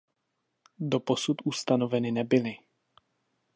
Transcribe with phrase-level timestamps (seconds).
[0.95, 2.55] Doposud ustanoveny nebyly.